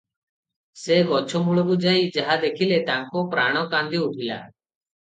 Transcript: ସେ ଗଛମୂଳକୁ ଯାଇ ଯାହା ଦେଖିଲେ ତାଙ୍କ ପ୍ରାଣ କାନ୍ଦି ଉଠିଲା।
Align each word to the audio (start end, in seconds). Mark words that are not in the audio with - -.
ସେ 0.83 0.97
ଗଛମୂଳକୁ 1.11 1.77
ଯାଇ 1.85 2.09
ଯାହା 2.17 2.39
ଦେଖିଲେ 2.47 2.83
ତାଙ୍କ 2.89 3.25
ପ୍ରାଣ 3.37 3.65
କାନ୍ଦି 3.77 4.07
ଉଠିଲା। 4.11 4.43